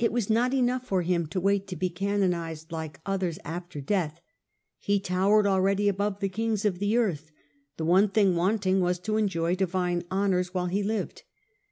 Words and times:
It 0.00 0.10
was 0.10 0.28
not 0.28 0.52
enough 0.52 0.84
for 0.84 1.00
divine^ 1.04 1.06
him 1.06 1.26
to 1.28 1.38
wait 1.40 1.68
to 1.68 1.76
be 1.76 1.90
canonized 1.90 2.72
like 2.72 3.00
others 3.06 3.38
after 3.44 3.78
honours. 3.78 3.86
death. 3.86 4.20
He 4.80 4.98
towered 4.98 5.46
already 5.46 5.88
above 5.88 6.18
the 6.18 6.28
kings 6.28 6.64
of 6.64 6.80
the 6.80 6.96
earth; 6.96 7.30
the 7.76 7.84
one 7.84 8.08
thing 8.08 8.34
wanting 8.34 8.80
was 8.80 8.98
to 8.98 9.16
enjoy 9.16 9.54
divine 9.54 10.02
honours 10.10 10.52
while 10.52 10.66
he 10.66 10.82
lived. 10.82 11.22